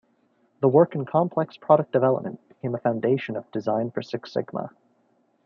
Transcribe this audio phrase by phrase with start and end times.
[0.61, 4.71] The work in complex product development became a foundation of "Design For Six Sigma".